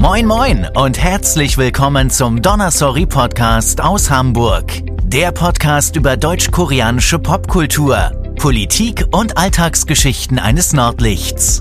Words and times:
Moin 0.00 0.26
moin 0.26 0.66
und 0.74 0.98
herzlich 0.98 1.58
willkommen 1.58 2.08
zum 2.08 2.40
Donnersorry 2.40 3.04
Podcast 3.04 3.82
aus 3.82 4.10
Hamburg. 4.10 4.64
Der 5.04 5.30
Podcast 5.30 5.94
über 5.94 6.16
deutsch-koreanische 6.16 7.18
Popkultur, 7.18 8.10
Politik 8.38 9.04
und 9.12 9.36
Alltagsgeschichten 9.36 10.38
eines 10.38 10.72
Nordlichts. 10.72 11.60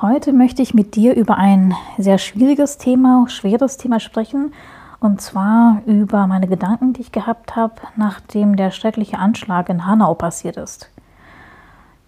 Heute 0.00 0.32
möchte 0.32 0.62
ich 0.62 0.72
mit 0.72 0.94
dir 0.94 1.16
über 1.16 1.36
ein 1.36 1.74
sehr 1.96 2.18
schwieriges 2.18 2.78
Thema, 2.78 3.26
schweres 3.28 3.76
Thema 3.76 3.98
sprechen. 3.98 4.54
Und 5.00 5.20
zwar 5.20 5.82
über 5.86 6.28
meine 6.28 6.46
Gedanken, 6.46 6.92
die 6.92 7.00
ich 7.00 7.10
gehabt 7.10 7.56
habe, 7.56 7.74
nachdem 7.96 8.54
der 8.54 8.70
schreckliche 8.70 9.18
Anschlag 9.18 9.68
in 9.68 9.84
Hanau 9.84 10.14
passiert 10.14 10.56
ist. 10.56 10.90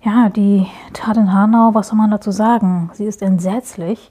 Ja, 0.02 0.30
die 0.30 0.66
Tat 0.94 1.18
in 1.18 1.32
Hanau, 1.32 1.74
was 1.74 1.88
soll 1.88 1.98
man 1.98 2.10
dazu 2.10 2.30
sagen? 2.30 2.90
Sie 2.94 3.04
ist 3.04 3.20
entsetzlich. 3.20 4.10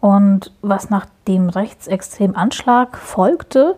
Und 0.00 0.52
was 0.62 0.88
nach 0.88 1.06
dem 1.26 1.48
rechtsextremen 1.48 2.36
Anschlag 2.36 2.96
folgte, 2.96 3.76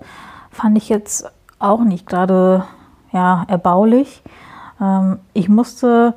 fand 0.50 0.76
ich 0.76 0.90
jetzt 0.90 1.30
auch 1.58 1.80
nicht 1.80 2.06
gerade 2.06 2.64
ja, 3.12 3.44
erbaulich. 3.48 4.22
Ähm, 4.78 5.20
ich 5.32 5.48
musste 5.48 6.14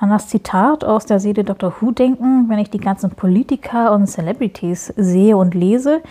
an 0.00 0.10
das 0.10 0.26
Zitat 0.26 0.84
aus 0.84 1.06
der 1.06 1.20
Serie 1.20 1.44
Dr. 1.44 1.72
Who 1.78 1.92
denken, 1.92 2.48
wenn 2.48 2.58
ich 2.58 2.70
die 2.70 2.78
ganzen 2.78 3.10
Politiker 3.10 3.92
und 3.92 4.08
Celebrities 4.08 4.92
sehe 4.96 5.36
und 5.36 5.54
lese, 5.54 6.02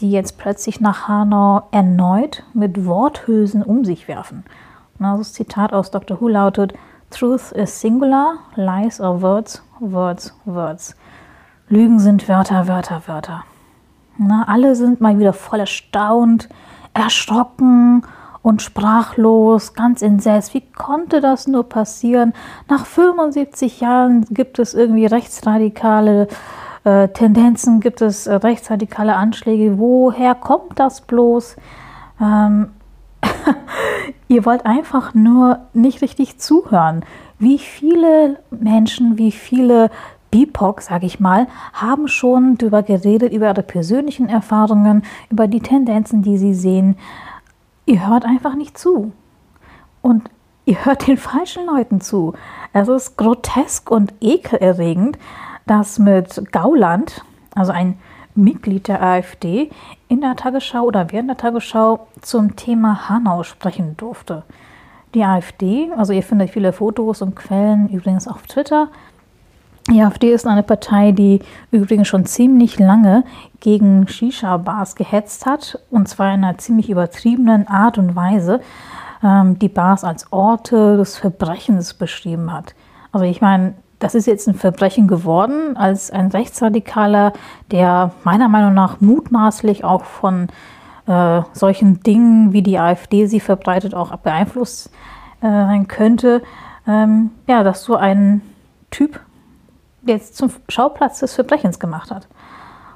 die 0.00 0.10
jetzt 0.10 0.36
plötzlich 0.36 0.82
nach 0.82 1.08
Hanau 1.08 1.62
erneut 1.70 2.44
mit 2.52 2.84
Worthülsen 2.84 3.62
um 3.62 3.86
sich 3.86 4.06
werfen. 4.06 4.44
Und 4.98 5.06
das 5.18 5.32
Zitat 5.32 5.72
aus 5.72 5.90
Dr. 5.90 6.20
Who 6.20 6.28
lautet, 6.28 6.74
Truth 7.12 7.52
is 7.52 7.78
singular, 7.78 8.38
lies 8.56 9.00
are 9.00 9.20
words, 9.20 9.62
words, 9.80 10.34
words. 10.46 10.96
Lügen 11.68 11.98
sind 11.98 12.26
Wörter, 12.26 12.66
Wörter, 12.68 13.02
Wörter. 13.06 13.44
Na, 14.16 14.44
alle 14.48 14.74
sind 14.74 15.00
mal 15.00 15.18
wieder 15.18 15.34
voll 15.34 15.60
erstaunt, 15.60 16.48
erschrocken 16.94 18.02
und 18.42 18.62
sprachlos, 18.62 19.74
ganz 19.74 20.00
entsetzt. 20.00 20.54
Wie 20.54 20.62
konnte 20.62 21.20
das 21.20 21.46
nur 21.46 21.68
passieren? 21.68 22.32
Nach 22.68 22.86
75 22.86 23.80
Jahren 23.80 24.24
gibt 24.30 24.58
es 24.58 24.72
irgendwie 24.72 25.06
rechtsradikale 25.06 26.28
äh, 26.84 27.08
Tendenzen, 27.08 27.80
gibt 27.80 28.00
es 28.00 28.26
rechtsradikale 28.26 29.14
Anschläge. 29.14 29.78
Woher 29.78 30.34
kommt 30.34 30.80
das 30.80 31.02
bloß? 31.02 31.56
Ähm, 32.20 32.70
Ihr 34.28 34.44
wollt 34.44 34.66
einfach 34.66 35.14
nur 35.14 35.60
nicht 35.72 36.02
richtig 36.02 36.38
zuhören. 36.38 37.04
Wie 37.38 37.58
viele 37.58 38.38
Menschen, 38.50 39.18
wie 39.18 39.32
viele 39.32 39.90
BIPOC, 40.30 40.80
sage 40.80 41.06
ich 41.06 41.20
mal, 41.20 41.46
haben 41.74 42.08
schon 42.08 42.56
darüber 42.56 42.82
geredet, 42.82 43.32
über 43.32 43.48
ihre 43.48 43.62
persönlichen 43.62 44.28
Erfahrungen, 44.28 45.02
über 45.30 45.46
die 45.46 45.60
Tendenzen, 45.60 46.22
die 46.22 46.38
sie 46.38 46.54
sehen. 46.54 46.96
Ihr 47.84 48.08
hört 48.08 48.24
einfach 48.24 48.54
nicht 48.54 48.78
zu. 48.78 49.12
Und 50.00 50.30
ihr 50.64 50.84
hört 50.84 51.06
den 51.06 51.16
falschen 51.18 51.66
Leuten 51.66 52.00
zu. 52.00 52.32
Es 52.72 52.88
ist 52.88 53.16
grotesk 53.16 53.90
und 53.90 54.14
ekelerregend, 54.20 55.18
dass 55.66 55.98
mit 55.98 56.50
Gauland, 56.50 57.24
also 57.54 57.72
ein 57.72 57.98
Mitglied 58.34 58.88
der 58.88 59.02
AfD 59.02 59.70
in 60.08 60.20
der 60.20 60.36
Tagesschau 60.36 60.82
oder 60.84 61.12
während 61.12 61.30
der 61.30 61.36
Tagesschau 61.36 62.06
zum 62.20 62.56
Thema 62.56 63.08
Hanau 63.08 63.42
sprechen 63.42 63.96
durfte. 63.96 64.44
Die 65.14 65.24
AfD, 65.24 65.90
also 65.96 66.12
ihr 66.12 66.22
findet 66.22 66.50
viele 66.50 66.72
Fotos 66.72 67.20
und 67.20 67.36
Quellen 67.36 67.88
übrigens 67.88 68.26
auf 68.26 68.42
Twitter. 68.42 68.88
Die 69.90 70.00
AfD 70.00 70.32
ist 70.32 70.46
eine 70.46 70.62
Partei, 70.62 71.12
die 71.12 71.40
übrigens 71.70 72.08
schon 72.08 72.24
ziemlich 72.24 72.78
lange 72.78 73.24
gegen 73.60 74.06
Shisha-Bars 74.06 74.94
gehetzt 74.94 75.44
hat, 75.44 75.78
und 75.90 76.08
zwar 76.08 76.32
in 76.32 76.44
einer 76.44 76.56
ziemlich 76.56 76.88
übertriebenen 76.88 77.66
Art 77.66 77.98
und 77.98 78.14
Weise, 78.14 78.60
ähm, 79.22 79.58
die 79.58 79.68
Bars 79.68 80.04
als 80.04 80.32
Orte 80.32 80.96
des 80.96 81.18
Verbrechens 81.18 81.94
beschrieben 81.94 82.52
hat. 82.52 82.74
Also 83.10 83.26
ich 83.26 83.40
meine, 83.40 83.74
das 84.02 84.16
ist 84.16 84.26
jetzt 84.26 84.48
ein 84.48 84.54
Verbrechen 84.54 85.06
geworden, 85.06 85.76
als 85.76 86.10
ein 86.10 86.26
Rechtsradikaler, 86.26 87.32
der 87.70 88.10
meiner 88.24 88.48
Meinung 88.48 88.74
nach 88.74 89.00
mutmaßlich 89.00 89.84
auch 89.84 90.04
von 90.04 90.48
äh, 91.06 91.42
solchen 91.52 92.02
Dingen, 92.02 92.52
wie 92.52 92.62
die 92.62 92.80
AfD 92.80 93.26
sie 93.26 93.38
verbreitet, 93.38 93.94
auch 93.94 94.14
beeinflusst 94.16 94.90
äh, 95.40 95.46
sein 95.46 95.86
könnte. 95.86 96.42
Ähm, 96.88 97.30
ja, 97.46 97.62
dass 97.62 97.84
so 97.84 97.94
ein 97.94 98.42
Typ 98.90 99.20
jetzt 100.04 100.36
zum 100.36 100.50
Schauplatz 100.68 101.20
des 101.20 101.34
Verbrechens 101.34 101.78
gemacht 101.78 102.10
hat. 102.10 102.26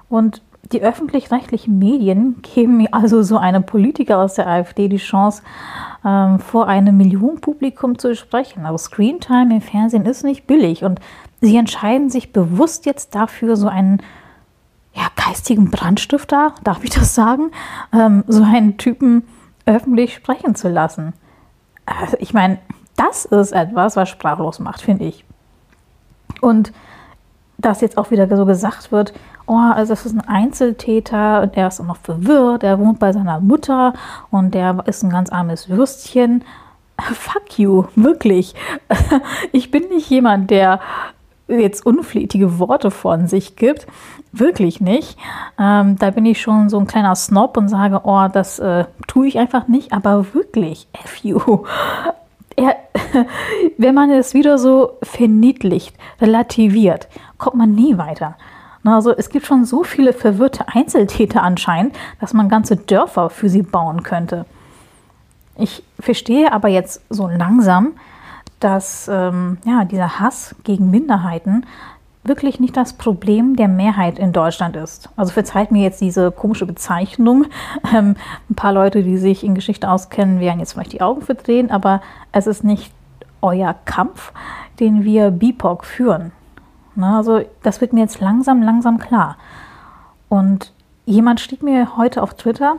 Und 0.08 0.42
die 0.72 0.82
öffentlich-rechtlichen 0.82 1.78
Medien 1.78 2.42
geben 2.42 2.92
also 2.92 3.22
so 3.22 3.38
einem 3.38 3.64
Politiker 3.64 4.18
aus 4.18 4.34
der 4.34 4.48
AfD 4.48 4.88
die 4.88 4.96
Chance, 4.96 5.42
ähm, 6.06 6.38
vor 6.38 6.68
einem 6.68 6.96
Millionenpublikum 6.96 7.98
zu 7.98 8.14
sprechen. 8.14 8.64
Also 8.64 8.78
Screentime 8.78 9.56
im 9.56 9.60
Fernsehen 9.60 10.06
ist 10.06 10.22
nicht 10.22 10.46
billig 10.46 10.84
und 10.84 11.00
sie 11.40 11.56
entscheiden 11.56 12.08
sich 12.08 12.32
bewusst 12.32 12.86
jetzt 12.86 13.14
dafür, 13.14 13.56
so 13.56 13.66
einen 13.66 14.00
ja, 14.94 15.08
geistigen 15.16 15.70
Brandstifter, 15.70 16.54
darf 16.62 16.84
ich 16.84 16.90
das 16.90 17.14
sagen, 17.14 17.50
ähm, 17.92 18.24
so 18.28 18.42
einen 18.42 18.78
Typen 18.78 19.24
öffentlich 19.66 20.14
sprechen 20.14 20.54
zu 20.54 20.68
lassen. 20.68 21.12
Also 21.84 22.16
ich 22.20 22.32
meine, 22.32 22.58
das 22.96 23.24
ist 23.26 23.52
etwas, 23.52 23.96
was 23.96 24.08
sprachlos 24.08 24.60
macht, 24.60 24.80
finde 24.80 25.04
ich. 25.04 25.24
Und 26.40 26.72
dass 27.58 27.80
jetzt 27.80 27.98
auch 27.98 28.10
wieder 28.10 28.34
so 28.34 28.44
gesagt 28.44 28.92
wird, 28.92 29.12
oh, 29.46 29.56
also 29.56 29.92
das 29.92 30.06
ist 30.06 30.14
ein 30.14 30.28
Einzeltäter 30.28 31.42
und 31.42 31.56
er 31.56 31.68
ist 31.68 31.80
auch 31.80 31.86
noch 31.86 31.96
verwirrt, 31.96 32.62
er 32.62 32.78
wohnt 32.78 32.98
bei 32.98 33.12
seiner 33.12 33.40
Mutter 33.40 33.94
und 34.30 34.54
der 34.54 34.84
ist 34.86 35.02
ein 35.02 35.10
ganz 35.10 35.30
armes 35.30 35.68
Würstchen. 35.68 36.44
Fuck 37.00 37.58
you, 37.58 37.84
wirklich. 37.94 38.54
Ich 39.52 39.70
bin 39.70 39.88
nicht 39.88 40.10
jemand, 40.10 40.50
der 40.50 40.80
jetzt 41.48 41.86
unflätige 41.86 42.58
Worte 42.58 42.90
von 42.90 43.26
sich 43.28 43.56
gibt. 43.56 43.86
Wirklich 44.32 44.80
nicht. 44.80 45.16
Ähm, 45.58 45.96
da 45.98 46.10
bin 46.10 46.26
ich 46.26 46.40
schon 46.40 46.68
so 46.68 46.78
ein 46.78 46.86
kleiner 46.86 47.14
Snob 47.14 47.56
und 47.56 47.68
sage, 47.68 48.00
oh, 48.04 48.26
das 48.32 48.58
äh, 48.58 48.84
tue 49.06 49.28
ich 49.28 49.38
einfach 49.38 49.68
nicht. 49.68 49.92
Aber 49.92 50.34
wirklich, 50.34 50.88
F 50.92 51.16
you. 51.18 51.40
Er, 52.58 52.74
wenn 53.76 53.94
man 53.94 54.10
es 54.10 54.32
wieder 54.32 54.56
so 54.56 54.92
verniedlicht, 55.02 55.94
relativiert, 56.22 57.06
kommt 57.38 57.56
man 57.56 57.74
nie 57.74 57.98
weiter. 57.98 58.36
Also 58.84 59.10
es 59.16 59.30
gibt 59.30 59.46
schon 59.46 59.64
so 59.64 59.82
viele 59.82 60.12
verwirrte 60.12 60.66
Einzeltäter 60.68 61.42
anscheinend, 61.42 61.96
dass 62.20 62.34
man 62.34 62.48
ganze 62.48 62.76
Dörfer 62.76 63.30
für 63.30 63.48
sie 63.48 63.62
bauen 63.62 64.02
könnte. 64.04 64.46
Ich 65.58 65.82
verstehe 65.98 66.52
aber 66.52 66.68
jetzt 66.68 67.00
so 67.08 67.26
langsam, 67.26 67.94
dass 68.60 69.08
ähm, 69.12 69.58
ja, 69.64 69.84
dieser 69.84 70.20
Hass 70.20 70.54
gegen 70.64 70.90
Minderheiten 70.90 71.66
wirklich 72.24 72.60
nicht 72.60 72.76
das 72.76 72.94
Problem 72.94 73.56
der 73.56 73.68
Mehrheit 73.68 74.18
in 74.18 74.32
Deutschland 74.32 74.76
ist. 74.76 75.08
Also 75.16 75.32
verzeiht 75.32 75.70
mir 75.70 75.82
jetzt 75.82 76.00
diese 76.00 76.30
komische 76.30 76.66
Bezeichnung. 76.66 77.46
Ähm, 77.94 78.16
ein 78.50 78.54
paar 78.56 78.72
Leute, 78.72 79.04
die 79.04 79.16
sich 79.16 79.44
in 79.44 79.54
Geschichte 79.54 79.88
auskennen, 79.88 80.40
werden 80.40 80.58
jetzt 80.58 80.72
vielleicht 80.72 80.92
die 80.92 81.02
Augen 81.02 81.22
verdrehen, 81.22 81.70
aber 81.70 82.00
es 82.32 82.48
ist 82.48 82.64
nicht 82.64 82.92
euer 83.42 83.76
Kampf, 83.84 84.32
den 84.80 85.04
wir 85.04 85.30
BIPOC 85.30 85.84
führen. 85.84 86.32
Na, 86.96 87.18
also 87.18 87.42
das 87.62 87.80
wird 87.80 87.92
mir 87.92 88.00
jetzt 88.00 88.20
langsam, 88.20 88.62
langsam 88.62 88.98
klar. 88.98 89.36
Und 90.28 90.72
jemand 91.04 91.40
schrieb 91.40 91.62
mir 91.62 91.96
heute 91.96 92.22
auf 92.22 92.34
Twitter, 92.34 92.76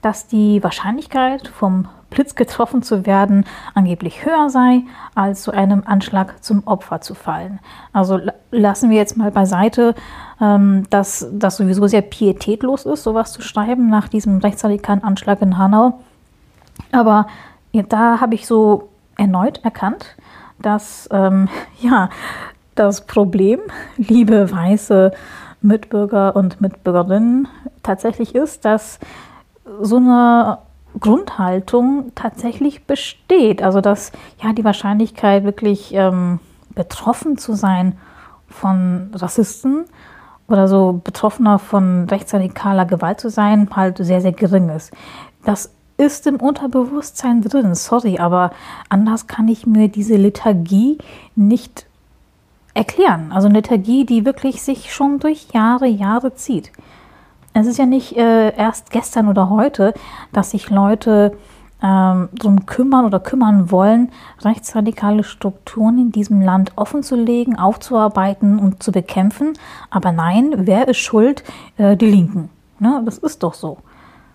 dass 0.00 0.26
die 0.26 0.62
Wahrscheinlichkeit 0.62 1.48
vom 1.48 1.88
Blitz 2.10 2.34
getroffen 2.34 2.82
zu 2.82 3.04
werden 3.04 3.44
angeblich 3.74 4.24
höher 4.24 4.48
sei, 4.48 4.82
als 5.14 5.42
zu 5.42 5.50
einem 5.50 5.82
Anschlag 5.84 6.42
zum 6.42 6.62
Opfer 6.66 7.00
zu 7.00 7.14
fallen. 7.14 7.58
Also 7.92 8.18
lassen 8.50 8.90
wir 8.90 8.96
jetzt 8.96 9.16
mal 9.16 9.30
beiseite, 9.30 9.94
ähm, 10.40 10.86
dass 10.88 11.28
das 11.32 11.58
sowieso 11.58 11.86
sehr 11.86 12.02
pietätlos 12.02 12.86
ist, 12.86 13.02
sowas 13.02 13.32
zu 13.32 13.42
schreiben 13.42 13.90
nach 13.90 14.08
diesem 14.08 14.38
rechtsradikalen 14.38 15.04
Anschlag 15.04 15.42
in 15.42 15.58
Hanau. 15.58 16.00
Aber 16.92 17.26
da 17.72 18.20
habe 18.20 18.34
ich 18.34 18.46
so 18.46 18.88
erneut 19.18 19.62
erkannt, 19.64 20.16
dass 20.58 21.08
ähm, 21.12 21.48
ja, 21.80 22.08
das 22.78 23.02
Problem, 23.02 23.60
liebe 23.96 24.50
weiße 24.50 25.12
Mitbürger 25.60 26.36
und 26.36 26.60
Mitbürgerinnen, 26.60 27.48
tatsächlich 27.82 28.34
ist, 28.34 28.64
dass 28.64 28.98
so 29.80 29.96
eine 29.96 30.58
Grundhaltung 31.00 32.12
tatsächlich 32.14 32.84
besteht. 32.84 33.62
Also 33.62 33.80
dass 33.80 34.12
ja 34.42 34.52
die 34.52 34.64
Wahrscheinlichkeit 34.64 35.44
wirklich 35.44 35.92
ähm, 35.94 36.40
betroffen 36.74 37.38
zu 37.38 37.54
sein 37.54 37.98
von 38.48 39.10
Rassisten 39.14 39.84
oder 40.46 40.68
so 40.68 41.00
betroffener 41.04 41.58
von 41.58 42.08
rechtsradikaler 42.08 42.86
Gewalt 42.86 43.20
zu 43.20 43.28
sein, 43.28 43.68
halt 43.74 43.98
sehr, 43.98 44.20
sehr 44.20 44.32
gering 44.32 44.70
ist. 44.70 44.92
Das 45.44 45.74
ist 45.98 46.26
im 46.26 46.36
Unterbewusstsein 46.36 47.42
drin, 47.42 47.74
sorry, 47.74 48.18
aber 48.18 48.52
anders 48.88 49.26
kann 49.26 49.48
ich 49.48 49.66
mir 49.66 49.88
diese 49.88 50.16
Lethargie 50.16 50.98
nicht 51.34 51.87
erklären. 52.78 53.32
Also 53.32 53.48
eine 53.48 53.58
Liturgie, 53.58 54.06
die 54.06 54.24
wirklich 54.24 54.62
sich 54.62 54.94
schon 54.94 55.18
durch 55.18 55.48
Jahre, 55.52 55.86
Jahre 55.86 56.34
zieht. 56.34 56.70
Es 57.52 57.66
ist 57.66 57.76
ja 57.76 57.86
nicht 57.86 58.16
äh, 58.16 58.54
erst 58.56 58.90
gestern 58.90 59.28
oder 59.28 59.50
heute, 59.50 59.92
dass 60.32 60.52
sich 60.52 60.70
Leute 60.70 61.36
ähm, 61.82 62.28
darum 62.32 62.66
kümmern 62.66 63.04
oder 63.04 63.18
kümmern 63.18 63.70
wollen, 63.70 64.10
rechtsradikale 64.42 65.24
Strukturen 65.24 65.98
in 65.98 66.12
diesem 66.12 66.40
Land 66.40 66.72
offenzulegen, 66.76 67.58
aufzuarbeiten 67.58 68.60
und 68.60 68.82
zu 68.82 68.92
bekämpfen. 68.92 69.54
Aber 69.90 70.12
nein, 70.12 70.52
wer 70.56 70.86
ist 70.88 70.98
schuld? 70.98 71.42
Äh, 71.76 71.96
die 71.96 72.06
Linken. 72.10 72.48
Ne? 72.78 73.02
Das 73.04 73.18
ist 73.18 73.42
doch 73.42 73.54
so. 73.54 73.78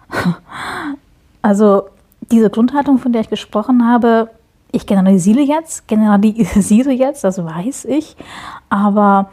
also 1.41 1.83
diese 2.31 2.49
Grundhaltung, 2.49 2.97
von 2.97 3.13
der 3.13 3.21
ich 3.21 3.29
gesprochen 3.29 3.87
habe, 3.87 4.29
ich 4.73 4.87
generalisiere 4.87 5.41
jetzt, 5.41 5.87
generalisiere 5.87 6.91
jetzt, 6.91 7.23
das 7.23 7.43
weiß 7.43 7.85
ich, 7.85 8.17
aber 8.69 9.29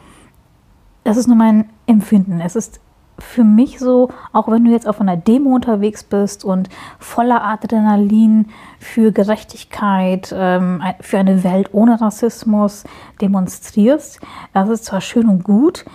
das 1.03 1.17
ist 1.17 1.27
nur 1.27 1.35
mein 1.35 1.67
Empfinden. 1.87 2.39
Es 2.39 2.55
ist 2.55 2.79
für 3.17 3.43
mich 3.43 3.79
so, 3.79 4.09
auch 4.33 4.47
wenn 4.47 4.63
du 4.63 4.71
jetzt 4.71 4.87
auf 4.87 5.01
einer 5.01 5.17
Demo 5.17 5.53
unterwegs 5.55 6.03
bist 6.03 6.45
und 6.45 6.69
voller 6.99 7.43
Adrenalin 7.43 8.47
für 8.79 9.11
Gerechtigkeit, 9.11 10.33
ähm, 10.35 10.81
für 11.01 11.17
eine 11.17 11.43
Welt 11.43 11.69
ohne 11.71 11.99
Rassismus 11.99 12.83
demonstrierst, 13.19 14.19
das 14.53 14.69
ist 14.69 14.85
zwar 14.85 15.01
schön 15.01 15.27
und 15.27 15.43
gut, 15.43 15.85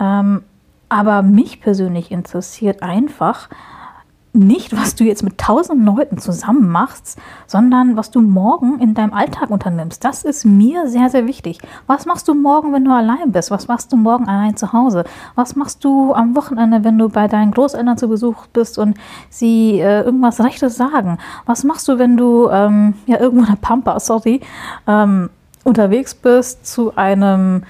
ähm, 0.00 0.42
aber 0.88 1.22
mich 1.22 1.60
persönlich 1.60 2.10
interessiert 2.10 2.82
einfach, 2.82 3.48
nicht, 4.36 4.76
was 4.76 4.94
du 4.94 5.04
jetzt 5.04 5.22
mit 5.22 5.38
tausend 5.38 5.84
Leuten 5.84 6.18
zusammen 6.18 6.68
machst, 6.70 7.18
sondern 7.46 7.96
was 7.96 8.10
du 8.10 8.20
morgen 8.20 8.78
in 8.78 8.94
deinem 8.94 9.12
Alltag 9.12 9.50
unternimmst. 9.50 10.04
Das 10.04 10.24
ist 10.24 10.44
mir 10.44 10.88
sehr, 10.88 11.10
sehr 11.10 11.26
wichtig. 11.26 11.58
Was 11.86 12.06
machst 12.06 12.28
du 12.28 12.34
morgen, 12.34 12.72
wenn 12.72 12.84
du 12.84 12.92
allein 12.92 13.32
bist? 13.32 13.50
Was 13.50 13.68
machst 13.68 13.92
du 13.92 13.96
morgen 13.96 14.28
allein 14.28 14.56
zu 14.56 14.72
Hause? 14.72 15.04
Was 15.34 15.56
machst 15.56 15.84
du 15.84 16.12
am 16.14 16.36
Wochenende, 16.36 16.84
wenn 16.84 16.98
du 16.98 17.08
bei 17.08 17.28
deinen 17.28 17.52
Großeltern 17.52 17.98
zu 17.98 18.08
Besuch 18.08 18.46
bist 18.52 18.78
und 18.78 18.96
sie 19.30 19.80
äh, 19.80 20.02
irgendwas 20.02 20.40
Rechtes 20.40 20.76
sagen? 20.76 21.18
Was 21.46 21.64
machst 21.64 21.88
du, 21.88 21.98
wenn 21.98 22.16
du 22.16 22.48
ähm, 22.50 22.94
ja 23.06 23.18
irgendwo 23.18 23.44
in 23.44 23.50
der 23.50 23.60
Pampa, 23.60 23.98
sorry, 24.00 24.40
ähm, 24.86 25.30
unterwegs 25.64 26.14
bist 26.14 26.66
zu 26.66 26.94
einem 26.96 27.62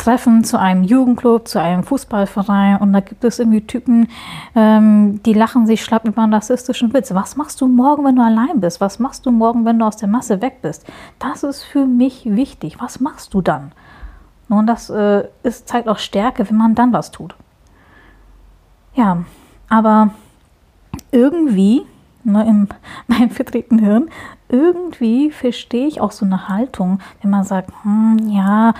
Treffen 0.00 0.44
zu 0.44 0.58
einem 0.58 0.82
Jugendclub, 0.82 1.46
zu 1.46 1.60
einem 1.60 1.82
Fußballverein 1.84 2.78
und 2.78 2.94
da 2.94 3.00
gibt 3.00 3.22
es 3.22 3.38
irgendwie 3.38 3.60
Typen, 3.60 4.08
ähm, 4.54 5.22
die 5.24 5.34
lachen 5.34 5.66
sich 5.66 5.84
schlapp 5.84 6.06
über 6.06 6.22
einen 6.22 6.32
rassistischen 6.32 6.94
Witz. 6.94 7.12
Was 7.12 7.36
machst 7.36 7.60
du 7.60 7.68
morgen, 7.68 8.06
wenn 8.06 8.16
du 8.16 8.22
allein 8.22 8.60
bist? 8.60 8.80
Was 8.80 8.98
machst 8.98 9.26
du 9.26 9.30
morgen, 9.30 9.66
wenn 9.66 9.78
du 9.78 9.84
aus 9.84 9.98
der 9.98 10.08
Masse 10.08 10.40
weg 10.40 10.62
bist? 10.62 10.86
Das 11.18 11.42
ist 11.42 11.62
für 11.62 11.84
mich 11.84 12.24
wichtig. 12.24 12.80
Was 12.80 13.00
machst 13.00 13.34
du 13.34 13.42
dann? 13.42 13.72
Und 14.48 14.66
das 14.68 14.88
äh, 14.88 15.24
ist, 15.42 15.68
zeigt 15.68 15.86
auch 15.86 15.98
Stärke, 15.98 16.48
wenn 16.48 16.56
man 16.56 16.74
dann 16.74 16.94
was 16.94 17.10
tut. 17.10 17.34
Ja, 18.94 19.24
aber 19.68 20.10
irgendwie, 21.12 21.82
ne, 22.24 22.46
in 22.46 22.68
meinem 23.06 23.30
vertretenen 23.30 23.84
Hirn, 23.84 24.08
irgendwie 24.48 25.30
verstehe 25.30 25.86
ich 25.86 26.00
auch 26.00 26.10
so 26.10 26.24
eine 26.24 26.48
Haltung, 26.48 27.00
wenn 27.20 27.30
man 27.30 27.44
sagt, 27.44 27.70
hm, 27.82 28.16
ja, 28.30 28.72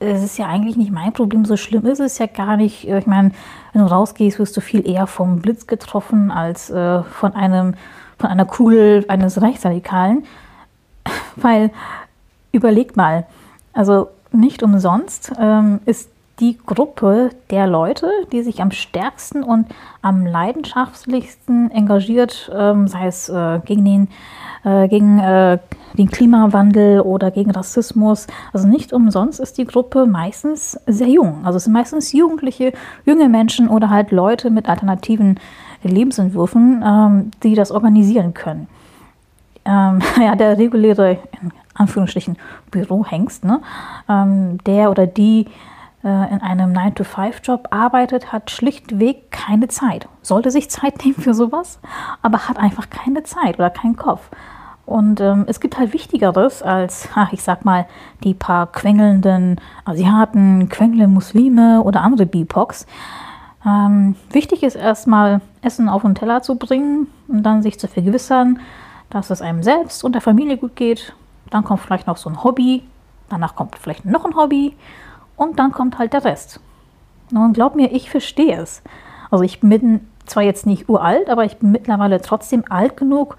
es 0.00 0.22
ist 0.22 0.38
ja 0.38 0.46
eigentlich 0.46 0.76
nicht 0.76 0.92
mein 0.92 1.12
Problem, 1.12 1.44
so 1.44 1.56
schlimm 1.56 1.86
ist 1.86 2.00
es 2.00 2.18
ja 2.18 2.26
gar 2.26 2.56
nicht. 2.56 2.88
Ich 2.88 3.06
meine, 3.06 3.32
wenn 3.72 3.82
du 3.82 3.90
rausgehst, 3.90 4.38
wirst 4.38 4.56
du 4.56 4.60
viel 4.60 4.88
eher 4.88 5.06
vom 5.06 5.40
Blitz 5.40 5.66
getroffen 5.66 6.30
als 6.30 6.70
äh, 6.70 7.02
von 7.02 7.34
einem 7.34 7.74
von 8.18 8.30
einer 8.30 8.44
Kugel 8.44 9.04
eines 9.08 9.40
Rechtsradikalen. 9.40 10.24
Weil, 11.36 11.70
überleg 12.52 12.96
mal, 12.96 13.26
also 13.72 14.08
nicht 14.32 14.62
umsonst 14.62 15.32
ähm, 15.38 15.80
ist 15.86 16.10
die 16.40 16.58
Gruppe 16.58 17.30
der 17.50 17.66
Leute, 17.66 18.10
die 18.30 18.42
sich 18.42 18.60
am 18.60 18.70
stärksten 18.70 19.42
und 19.42 19.66
am 20.02 20.26
leidenschaftlichsten 20.26 21.70
engagiert, 21.70 22.50
ähm, 22.54 22.86
sei 22.86 23.06
es 23.06 23.28
äh, 23.28 23.60
gegen 23.64 23.84
den 23.84 24.08
äh, 24.64 24.88
gegen 24.88 25.18
äh, 25.18 25.58
den 25.94 26.10
Klimawandel 26.10 27.00
oder 27.00 27.30
gegen 27.30 27.50
Rassismus. 27.50 28.26
Also 28.52 28.68
nicht 28.68 28.92
umsonst 28.92 29.40
ist 29.40 29.58
die 29.58 29.64
Gruppe 29.64 30.06
meistens 30.06 30.78
sehr 30.86 31.08
jung. 31.08 31.40
Also 31.44 31.56
es 31.56 31.64
sind 31.64 31.72
meistens 31.72 32.12
Jugendliche, 32.12 32.72
junge 33.04 33.28
Menschen 33.28 33.68
oder 33.68 33.90
halt 33.90 34.10
Leute 34.10 34.50
mit 34.50 34.68
alternativen 34.68 35.38
Lebensentwürfen, 35.82 36.82
ähm, 36.84 37.30
die 37.42 37.54
das 37.54 37.70
organisieren 37.70 38.34
können. 38.34 38.68
Ähm, 39.64 40.00
ja, 40.20 40.34
der 40.34 40.58
reguläre, 40.58 41.18
in 41.40 41.52
Anführungsstrichen, 41.74 42.36
Bürohengst, 42.70 43.44
ne? 43.44 43.60
Ähm, 44.08 44.58
der 44.64 44.90
oder 44.90 45.06
die 45.06 45.46
in 46.06 46.40
einem 46.42 46.72
9-to-5-Job 46.72 47.68
arbeitet, 47.70 48.32
hat 48.32 48.50
schlichtweg 48.50 49.32
keine 49.32 49.66
Zeit. 49.68 50.08
Sollte 50.22 50.50
sich 50.50 50.70
Zeit 50.70 50.98
nehmen 51.04 51.16
für 51.16 51.34
sowas, 51.34 51.80
aber 52.22 52.48
hat 52.48 52.58
einfach 52.58 52.88
keine 52.88 53.24
Zeit 53.24 53.58
oder 53.58 53.70
keinen 53.70 53.96
Kopf. 53.96 54.30
Und 54.86 55.20
ähm, 55.20 55.44
es 55.48 55.60
gibt 55.60 55.76
halt 55.76 55.92
Wichtigeres 55.92 56.62
als, 56.62 57.10
ach, 57.14 57.32
ich 57.32 57.42
sag 57.42 57.64
mal, 57.64 57.86
die 58.24 58.32
paar 58.32 58.68
quengelnden 58.72 59.60
Asiaten, 59.84 60.70
quengelnde 60.70 61.08
Muslime 61.08 61.82
oder 61.82 62.00
andere 62.00 62.24
BIPOCs. 62.24 62.86
Ähm, 63.66 64.14
wichtig 64.30 64.62
ist 64.62 64.76
erstmal, 64.76 65.42
Essen 65.60 65.90
auf 65.90 66.02
den 66.02 66.14
Teller 66.14 66.40
zu 66.42 66.54
bringen 66.54 67.08
und 67.26 67.42
dann 67.42 67.62
sich 67.62 67.78
zu 67.78 67.86
vergewissern, 67.86 68.60
dass 69.10 69.28
es 69.28 69.42
einem 69.42 69.62
selbst 69.62 70.04
und 70.04 70.12
der 70.12 70.22
Familie 70.22 70.56
gut 70.56 70.74
geht. 70.74 71.12
Dann 71.50 71.64
kommt 71.64 71.80
vielleicht 71.80 72.06
noch 72.06 72.16
so 72.16 72.30
ein 72.30 72.42
Hobby, 72.42 72.82
danach 73.28 73.56
kommt 73.56 73.76
vielleicht 73.76 74.06
noch 74.06 74.24
ein 74.24 74.36
Hobby 74.36 74.74
und 75.38 75.58
dann 75.58 75.72
kommt 75.72 75.98
halt 75.98 76.12
der 76.12 76.24
Rest. 76.24 76.60
Und 77.32 77.54
glaub 77.54 77.76
mir, 77.76 77.92
ich 77.92 78.10
verstehe 78.10 78.60
es. 78.60 78.82
Also 79.30 79.44
ich 79.44 79.60
bin 79.60 80.00
zwar 80.26 80.42
jetzt 80.42 80.66
nicht 80.66 80.88
uralt, 80.88 81.30
aber 81.30 81.44
ich 81.44 81.56
bin 81.56 81.72
mittlerweile 81.72 82.20
trotzdem 82.20 82.64
alt 82.68 82.96
genug, 82.96 83.36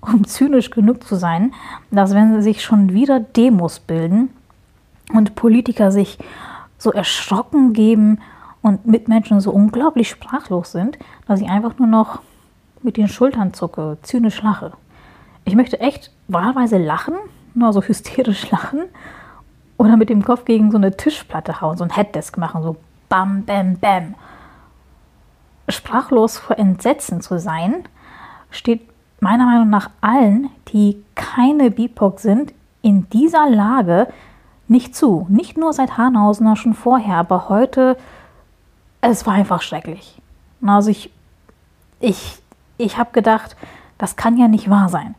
um 0.00 0.24
zynisch 0.26 0.70
genug 0.70 1.02
zu 1.02 1.16
sein, 1.16 1.52
dass 1.90 2.14
wenn 2.14 2.40
sich 2.42 2.62
schon 2.62 2.92
wieder 2.92 3.18
Demos 3.18 3.80
bilden 3.80 4.30
und 5.12 5.34
Politiker 5.34 5.90
sich 5.90 6.18
so 6.76 6.92
erschrocken 6.92 7.72
geben 7.72 8.20
und 8.62 8.86
Mitmenschen 8.86 9.40
so 9.40 9.50
unglaublich 9.50 10.10
sprachlos 10.10 10.72
sind, 10.72 10.98
dass 11.26 11.40
ich 11.40 11.48
einfach 11.48 11.78
nur 11.78 11.88
noch 11.88 12.20
mit 12.82 12.96
den 12.96 13.08
Schultern 13.08 13.54
zucke, 13.54 13.98
zynisch 14.02 14.42
lache. 14.42 14.72
Ich 15.44 15.56
möchte 15.56 15.80
echt 15.80 16.12
wahlweise 16.28 16.78
lachen, 16.78 17.14
nur 17.54 17.72
so 17.72 17.82
hysterisch 17.82 18.50
lachen 18.50 18.82
oder 19.78 19.96
mit 19.96 20.10
dem 20.10 20.24
Kopf 20.24 20.44
gegen 20.44 20.70
so 20.70 20.76
eine 20.76 20.96
Tischplatte 20.96 21.60
hauen, 21.60 21.78
so 21.78 21.84
ein 21.84 21.90
Headdesk 21.90 22.36
machen, 22.36 22.62
so 22.62 22.76
bam, 23.08 23.44
bam, 23.44 23.76
bam. 23.76 24.14
Sprachlos 25.68 26.38
vor 26.38 26.58
Entsetzen 26.58 27.20
zu 27.20 27.38
sein, 27.38 27.84
steht 28.50 28.82
meiner 29.20 29.46
Meinung 29.46 29.70
nach 29.70 29.90
allen, 30.00 30.50
die 30.68 31.02
keine 31.14 31.70
BIPOC 31.70 32.20
sind, 32.20 32.54
in 32.82 33.08
dieser 33.10 33.48
Lage 33.48 34.08
nicht 34.66 34.94
zu. 34.94 35.26
Nicht 35.28 35.56
nur 35.56 35.72
seit 35.72 35.96
Hanhausen, 35.96 36.44
sondern 36.44 36.56
schon 36.56 36.74
vorher, 36.74 37.16
aber 37.16 37.48
heute, 37.48 37.96
es 39.00 39.26
war 39.26 39.34
einfach 39.34 39.62
schrecklich. 39.62 40.20
Also 40.64 40.90
ich, 40.90 41.10
ich, 42.00 42.38
ich 42.78 42.98
habe 42.98 43.10
gedacht, 43.12 43.56
das 43.96 44.16
kann 44.16 44.36
ja 44.36 44.48
nicht 44.48 44.70
wahr 44.70 44.88
sein. 44.88 45.14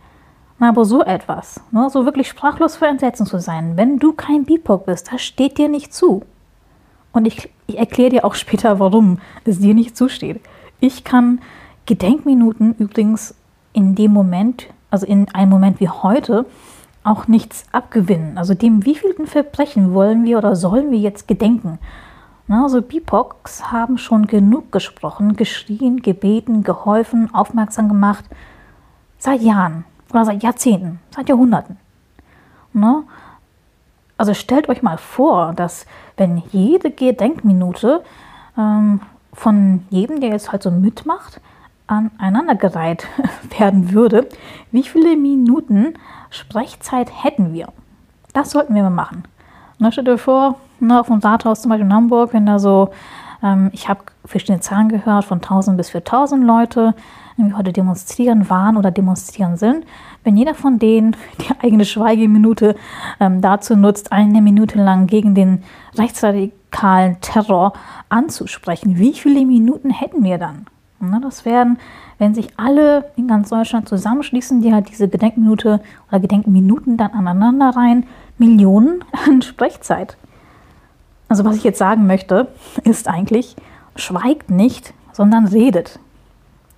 Aber 0.60 0.84
so 0.84 1.04
etwas, 1.04 1.62
ne, 1.72 1.90
so 1.90 2.06
wirklich 2.06 2.28
sprachlos 2.28 2.76
vor 2.76 2.88
Entsetzen 2.88 3.26
zu 3.26 3.40
sein, 3.40 3.78
wenn 3.78 3.98
du 3.98 4.12
kein 4.12 4.44
BIPOC 4.44 4.86
bist, 4.86 5.12
das 5.12 5.22
steht 5.22 5.58
dir 5.58 5.70
nicht 5.70 5.94
zu. 5.94 6.24
Und 7.14 7.26
ich, 7.26 7.50
ich 7.68 7.78
erkläre 7.78 8.10
dir 8.10 8.26
auch 8.26 8.36
später, 8.36 8.80
warum 8.80 9.20
es 9.46 9.60
dir 9.60 9.74
nicht 9.74 9.96
zusteht. 9.96 10.42
Ich 10.80 11.04
kann 11.04 11.40
Gedenkminuten 11.86 12.76
übrigens 12.76 13.36
in 13.74 13.96
dem 13.96 14.12
Moment, 14.12 14.68
also 14.92 15.06
in 15.06 15.30
einem 15.34 15.50
Moment 15.50 15.80
wie 15.80 15.90
heute, 15.90 16.46
auch 17.04 17.28
nichts 17.28 17.66
abgewinnen. 17.72 18.38
Also 18.38 18.54
dem 18.54 18.86
wievielten 18.86 19.28
Verbrechen 19.28 19.94
wollen 19.94 20.26
wir 20.26 20.38
oder 20.38 20.56
sollen 20.56 20.92
wir 20.92 21.00
jetzt 21.00 21.28
gedenken? 21.28 21.80
Na, 22.48 22.64
also 22.64 22.82
BIPOCs 22.82 23.72
haben 23.72 23.98
schon 23.98 24.28
genug 24.28 24.72
gesprochen, 24.72 25.36
geschrien, 25.36 26.02
gebeten, 26.02 26.64
geholfen, 26.64 27.34
aufmerksam 27.34 27.88
gemacht. 27.88 28.26
Seit 29.18 29.42
Jahren 29.42 29.86
oder 30.12 30.26
seit 30.26 30.44
Jahrzehnten, 30.44 31.00
seit 31.16 31.30
Jahrhunderten. 31.30 31.78
Ne? 32.74 33.04
Also 34.18 34.34
stellt 34.34 34.70
euch 34.70 34.82
mal 34.82 34.98
vor, 34.98 35.54
dass 35.54 35.86
wenn 36.18 36.44
jede 36.52 36.92
Gedenkminute 36.92 38.04
ähm, 38.58 39.02
von 39.34 39.86
jedem, 39.90 40.20
der 40.20 40.30
jetzt 40.30 40.52
halt 40.52 40.64
so 40.64 40.72
mitmacht, 40.72 41.40
aneinandergereiht 41.88 43.08
werden 43.58 43.94
würde, 43.94 44.28
wie 44.72 44.84
viele 44.84 45.16
Minuten 45.16 45.94
Sprechzeit 46.30 47.24
hätten 47.24 47.54
wir? 47.54 47.70
Das 48.34 48.52
sollten 48.52 48.76
wir 48.76 48.84
mal 48.84 48.90
machen. 48.90 49.24
Na, 49.80 49.92
stell 49.92 50.04
dir 50.04 50.18
vor, 50.18 50.56
ne, 50.80 51.00
auf 51.00 51.08
dem 51.08 51.20
Rathaus 51.20 51.62
zum 51.62 51.70
Beispiel 51.70 51.86
in 51.86 51.94
Hamburg, 51.94 52.34
wenn 52.34 52.46
da 52.46 52.60
so 52.60 52.92
Ähm, 53.42 53.70
ich 53.74 53.88
habe 53.88 54.02
verschiedene 54.26 54.60
Zahlen 54.60 54.90
gehört, 54.90 55.26
von 55.26 55.38
1000 55.40 55.78
bis 55.78 55.90
4000 55.90 56.44
Leute, 56.44 56.94
die 57.48 57.54
heute 57.54 57.74
demonstrieren 57.74 58.50
waren 58.50 58.78
oder 58.78 58.92
demonstrieren 58.92 59.58
sind. 59.58 59.86
Wenn 60.24 60.38
jeder 60.38 60.54
von 60.54 60.80
denen 60.80 61.16
die 61.40 61.54
eigene 61.64 61.86
Schweigeminute 61.86 62.76
ähm, 63.20 63.42
dazu 63.42 63.76
nutzt, 63.76 64.12
eine 64.12 64.42
Minute 64.42 64.78
lang 64.78 65.08
gegen 65.08 65.36
den 65.36 65.64
rechtsradikalen 65.98 67.22
Terror 67.22 67.74
anzusprechen, 68.10 68.98
wie 68.98 69.14
viele 69.14 69.46
Minuten 69.46 69.90
hätten 69.90 70.24
wir 70.24 70.38
dann? 70.38 70.66
Na, 71.02 71.20
das 71.22 71.46
wären, 71.46 71.78
wenn 72.18 72.36
sich 72.36 72.50
alle 72.58 73.12
in 73.16 73.28
ganz 73.28 73.50
Deutschland 73.50 73.88
zusammenschließen, 73.88 74.62
die 74.62 74.74
halt 74.74 74.90
diese 74.90 75.08
Gedenkminute 75.08 75.80
oder 76.10 76.20
Gedenkminuten 76.20 76.98
dann 76.98 77.12
aneinander 77.12 77.70
rein, 77.70 78.06
Millionen 78.38 79.04
an 79.26 79.42
Sprechzeit. 79.42 80.18
Also 81.30 81.46
was 81.46 81.56
ich 81.56 81.64
jetzt 81.64 81.78
sagen 81.78 82.08
möchte, 82.08 82.48
ist 82.84 83.08
eigentlich, 83.08 83.56
schweigt 83.96 84.50
nicht, 84.50 84.94
sondern 85.14 85.46
redet. 85.46 86.00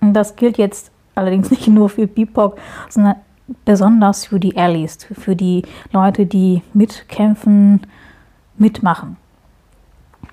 Und 0.02 0.14
das 0.14 0.36
gilt 0.36 0.58
jetzt 0.58 0.90
allerdings 1.14 1.50
nicht 1.50 1.68
nur 1.68 1.88
für 1.88 2.06
BIPOC, 2.06 2.58
sondern 2.90 3.16
besonders 3.64 4.26
für 4.26 4.40
die 4.40 4.56
Allies, 4.56 4.98
für 5.12 5.36
die 5.36 5.62
Leute, 5.92 6.26
die 6.26 6.62
mitkämpfen, 6.74 7.86
mitmachen. 8.58 9.16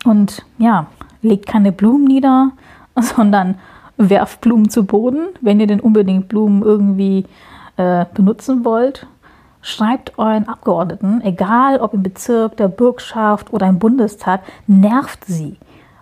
Und 0.06 0.46
ja, 0.58 0.88
legt 1.22 1.46
keine 1.46 1.72
Blumen 1.72 2.06
nieder, 2.06 2.52
sondern 3.00 3.56
werft 3.98 4.42
Blumen 4.42 4.70
zu 4.70 4.86
Boden, 4.86 5.28
wenn 5.42 5.60
ihr 5.60 5.68
denn 5.68 5.82
unbedingt 5.82 6.30
Blumen 6.30 6.64
irgendwie 6.64 7.26
äh, 7.78 8.06
benutzen 8.14 8.66
wollt. 8.66 9.08
Schreibt 9.62 10.18
euren 10.18 10.48
Abgeordneten, 10.48 11.22
egal 11.22 11.80
ob 11.82 11.94
im 11.94 12.02
Bezirk, 12.02 12.56
der 12.58 12.70
Bürgschaft 12.70 13.52
oder 13.52 13.68
im 13.68 13.78
Bundestag, 13.78 14.42
nervt 14.68 15.26
sie. 15.26 15.58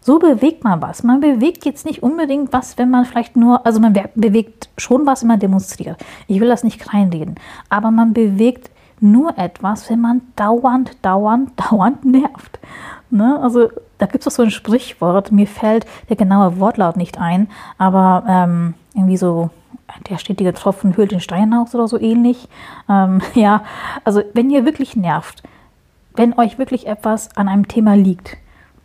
So 0.08 0.20
bewegt 0.20 0.64
man 0.64 0.82
was. 0.82 1.04
Man 1.04 1.20
bewegt 1.20 1.66
jetzt 1.66 1.86
nicht 1.86 2.02
unbedingt 2.02 2.54
was, 2.54 2.78
wenn 2.78 2.90
man 2.90 3.04
vielleicht 3.04 3.36
nur, 3.36 3.66
also 3.66 3.82
man 3.82 3.92
bewegt 4.16 4.70
schon 4.78 5.06
was, 5.06 5.22
wenn 5.22 5.28
man 5.28 5.42
demonstriert. 5.42 5.98
Ich 6.28 6.40
will 6.40 6.48
das 6.48 6.64
nicht 6.64 6.80
kleinreden, 6.80 7.36
aber 7.68 7.92
man 7.92 8.14
bewegt 8.14 8.70
nur 9.02 9.38
etwas, 9.38 9.90
wenn 9.90 10.00
man 10.00 10.22
dauernd, 10.38 10.96
dauernd, 11.02 11.52
dauernd 11.70 12.06
nervt. 12.06 12.58
Ne? 13.10 13.38
Also 13.42 13.68
da 13.98 14.06
gibt 14.06 14.26
es 14.26 14.30
auch 14.30 14.38
so 14.38 14.44
ein 14.44 14.50
Sprichwort, 14.50 15.34
mir 15.34 15.46
fällt 15.46 15.86
der 16.08 16.16
genaue 16.16 16.58
Wortlaut 16.58 16.96
nicht 16.96 17.20
ein, 17.20 17.50
aber 17.78 18.24
ähm, 18.30 18.76
irgendwie 18.96 19.18
so, 19.18 19.50
der 20.10 20.20
stetige 20.20 20.54
Tropfen 20.54 20.96
hüllt 20.96 21.12
den 21.12 21.20
Stein 21.20 21.54
aus 21.54 21.76
oder 21.76 21.90
so 21.90 22.00
ähnlich. 22.00 22.48
Ähm, 22.88 23.20
ja, 23.34 23.66
also 24.06 24.22
wenn 24.34 24.50
ihr 24.52 24.64
wirklich 24.64 24.96
nervt, 24.96 25.44
wenn 26.16 26.32
euch 26.40 26.58
wirklich 26.58 26.88
etwas 26.88 27.36
an 27.36 27.50
einem 27.50 27.68
Thema 27.68 27.98
liegt, 27.98 28.38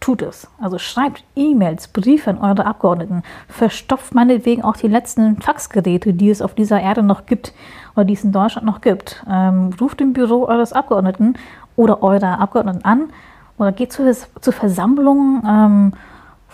tut 0.02 0.20
es. 0.20 0.48
Also 0.60 0.78
schreibt 0.78 1.24
E-Mails, 1.36 1.88
Briefe 1.88 2.28
an 2.28 2.38
eure 2.38 2.66
Abgeordneten, 2.66 3.22
verstopft 3.48 4.14
meinetwegen 4.14 4.62
auch 4.62 4.76
die 4.76 4.88
letzten 4.88 5.40
Faxgeräte, 5.40 6.12
die 6.12 6.28
es 6.28 6.42
auf 6.42 6.54
dieser 6.54 6.80
Erde 6.80 7.02
noch 7.02 7.24
gibt 7.24 7.54
oder 7.94 8.04
die 8.04 8.14
es 8.14 8.24
in 8.24 8.32
Deutschland 8.32 8.66
noch 8.66 8.80
gibt. 8.80 9.24
Ähm, 9.30 9.70
ruft 9.80 10.00
im 10.00 10.12
Büro 10.12 10.44
eures 10.44 10.72
Abgeordneten 10.72 11.34
oder 11.76 12.02
eurer 12.02 12.40
Abgeordneten 12.40 12.84
an 12.84 13.10
oder 13.58 13.72
geht 13.72 13.92
zu, 13.92 14.12
zu 14.40 14.52
Versammlungen 14.52 15.42
ähm, 15.46 15.92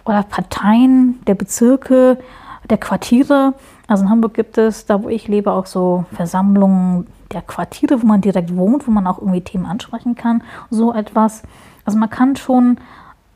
oder 0.05 0.23
Parteien 0.23 1.21
der 1.27 1.35
Bezirke, 1.35 2.19
der 2.69 2.79
Quartiere. 2.79 3.55
Also 3.87 4.05
in 4.05 4.11
Hamburg 4.11 4.35
gibt 4.35 4.59
es, 4.59 4.85
da 4.85 5.03
wo 5.03 5.09
ich 5.09 5.27
lebe, 5.27 5.53
auch 5.53 5.67
so 5.67 6.05
Versammlungen 6.13 7.07
der 7.33 7.43
Quartiere, 7.43 8.03
wo 8.03 8.07
man 8.07 8.21
direkt 8.21 8.55
wohnt, 8.55 8.87
wo 8.87 8.91
man 8.91 9.07
auch 9.07 9.19
irgendwie 9.19 9.41
Themen 9.41 9.65
ansprechen 9.65 10.15
kann, 10.17 10.43
so 10.71 10.93
etwas. 10.93 11.43
Also 11.87 11.99
man 11.99 12.11
kann 12.11 12.37
schon 12.37 12.79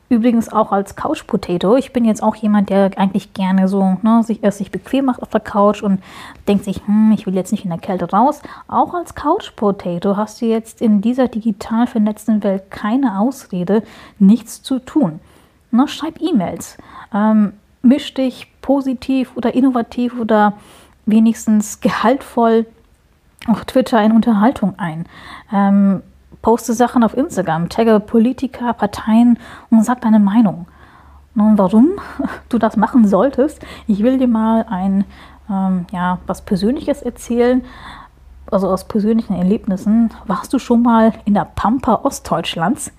Übrigens 0.09 0.51
auch 0.51 0.71
als 0.71 0.95
Couch 0.95 1.25
Potato. 1.25 1.75
Ich 1.75 1.91
bin 1.91 2.05
jetzt 2.05 2.21
auch 2.21 2.35
jemand, 2.35 2.69
der 2.69 2.91
eigentlich 2.97 3.33
gerne 3.33 3.67
so 3.67 3.97
ne, 4.03 4.21
sich, 4.23 4.39
es 4.43 4.59
sich 4.59 4.69
bequem 4.69 5.05
macht 5.05 5.21
auf 5.21 5.29
der 5.29 5.39
Couch 5.39 5.81
und 5.81 6.03
denkt 6.47 6.65
sich, 6.65 6.81
hm, 6.85 7.11
ich 7.13 7.25
will 7.25 7.35
jetzt 7.35 7.51
nicht 7.51 7.63
in 7.63 7.71
der 7.71 7.79
Kälte 7.79 8.09
raus. 8.11 8.41
Auch 8.67 8.93
als 8.93 9.15
Couch 9.15 9.55
Potato 9.55 10.15
hast 10.15 10.41
du 10.41 10.45
jetzt 10.45 10.81
in 10.81 11.01
dieser 11.01 11.27
digital 11.27 11.87
vernetzten 11.87 12.43
Welt 12.43 12.69
keine 12.69 13.19
Ausrede, 13.19 13.81
nichts 14.19 14.61
zu 14.61 14.79
tun. 14.79 15.19
Ne, 15.71 15.87
schreib 15.87 16.21
E-Mails. 16.21 16.77
Ähm, 17.13 17.53
misch 17.81 18.13
dich 18.13 18.47
positiv 18.61 19.35
oder 19.35 19.55
innovativ 19.55 20.19
oder 20.19 20.53
wenigstens 21.05 21.81
gehaltvoll 21.81 22.65
auf 23.47 23.65
Twitter 23.65 24.01
in 24.03 24.11
Unterhaltung 24.11 24.77
ein. 24.77 25.05
Ähm, 25.51 26.01
poste 26.43 26.73
Sachen 26.73 27.03
auf 27.03 27.17
Instagram, 27.17 27.69
tagge 27.69 27.99
Politiker, 27.99 28.73
Parteien 28.73 29.39
und 29.71 29.83
sag 29.83 30.01
deine 30.01 30.19
Meinung. 30.19 30.67
Nun, 31.33 31.57
warum 31.57 31.93
du 32.49 32.59
das 32.59 32.77
machen 32.77 33.07
solltest, 33.07 33.65
ich 33.87 34.03
will 34.03 34.19
dir 34.19 34.27
mal 34.27 34.65
ein, 34.69 35.05
ähm, 35.49 35.87
ja, 35.91 36.19
was 36.27 36.43
Persönliches 36.43 37.01
erzählen, 37.01 37.63
also 38.51 38.69
aus 38.69 38.83
persönlichen 38.83 39.35
Erlebnissen. 39.35 40.11
Warst 40.27 40.53
du 40.53 40.59
schon 40.59 40.83
mal 40.83 41.13
in 41.25 41.33
der 41.33 41.45
Pampa 41.55 42.01
Ostdeutschlands? 42.03 42.91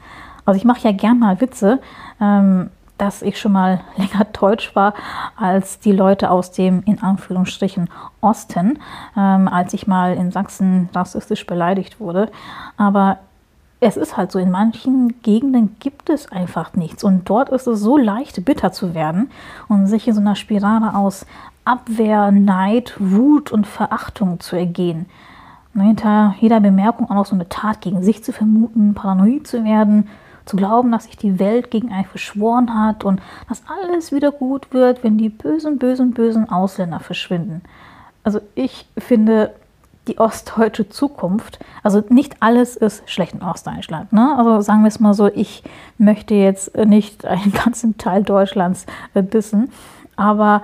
Also 0.46 0.58
ich 0.58 0.64
mache 0.64 0.80
ja 0.80 0.92
gern 0.92 1.18
mal 1.18 1.40
Witze, 1.40 1.80
ähm, 2.20 2.70
dass 2.96 3.20
ich 3.20 3.38
schon 3.38 3.52
mal 3.52 3.82
länger 3.96 4.24
deutsch 4.32 4.74
war 4.74 4.94
als 5.36 5.78
die 5.80 5.92
Leute 5.92 6.30
aus 6.30 6.50
dem 6.50 6.82
in 6.86 7.02
Anführungsstrichen 7.02 7.90
Osten, 8.22 8.78
ähm, 9.18 9.48
als 9.48 9.74
ich 9.74 9.86
mal 9.86 10.14
in 10.14 10.30
Sachsen 10.30 10.88
rassistisch 10.94 11.44
beleidigt 11.44 12.00
wurde. 12.00 12.30
Aber 12.78 13.18
es 13.84 13.96
ist 13.96 14.16
halt 14.16 14.32
so, 14.32 14.38
in 14.38 14.50
manchen 14.50 15.20
Gegenden 15.22 15.76
gibt 15.78 16.08
es 16.08 16.30
einfach 16.32 16.74
nichts. 16.74 17.04
Und 17.04 17.28
dort 17.28 17.50
ist 17.50 17.66
es 17.66 17.80
so 17.80 17.96
leicht, 17.96 18.44
bitter 18.44 18.72
zu 18.72 18.94
werden 18.94 19.30
und 19.68 19.86
sich 19.86 20.08
in 20.08 20.14
so 20.14 20.20
einer 20.20 20.36
Spirale 20.36 20.94
aus 20.94 21.26
Abwehr, 21.64 22.30
Neid, 22.30 22.94
Wut 22.98 23.52
und 23.52 23.66
Verachtung 23.66 24.40
zu 24.40 24.56
ergehen. 24.56 25.06
Hinter 25.74 26.34
jeder 26.40 26.60
Bemerkung 26.60 27.10
auch 27.10 27.14
noch 27.14 27.26
so 27.26 27.34
eine 27.34 27.48
Tat 27.48 27.80
gegen 27.80 28.02
sich 28.02 28.22
zu 28.22 28.32
vermuten, 28.32 28.94
paranoid 28.94 29.46
zu 29.46 29.64
werden, 29.64 30.08
zu 30.44 30.56
glauben, 30.56 30.92
dass 30.92 31.04
sich 31.04 31.16
die 31.16 31.38
Welt 31.38 31.70
gegen 31.70 31.90
einen 31.90 32.04
verschworen 32.04 32.78
hat 32.78 33.02
und 33.02 33.20
dass 33.48 33.62
alles 33.66 34.12
wieder 34.12 34.30
gut 34.30 34.72
wird, 34.72 35.02
wenn 35.02 35.18
die 35.18 35.30
bösen, 35.30 35.78
bösen, 35.78 36.12
bösen 36.12 36.48
Ausländer 36.48 37.00
verschwinden. 37.00 37.62
Also 38.22 38.40
ich 38.54 38.86
finde, 38.96 39.54
die 40.08 40.18
ostdeutsche 40.18 40.88
Zukunft. 40.88 41.58
Also 41.82 42.02
nicht 42.08 42.36
alles 42.40 42.76
ist 42.76 43.08
schlecht 43.10 43.34
in 43.34 43.42
Ostdeutschland. 43.42 44.12
Ne? 44.12 44.34
Also 44.36 44.60
sagen 44.60 44.82
wir 44.82 44.88
es 44.88 45.00
mal 45.00 45.14
so, 45.14 45.28
ich 45.28 45.62
möchte 45.98 46.34
jetzt 46.34 46.76
nicht 46.76 47.24
einen 47.24 47.52
ganzen 47.52 47.96
Teil 47.98 48.22
Deutschlands 48.22 48.86
äh, 49.14 49.22
dissen. 49.22 49.72
Aber 50.16 50.60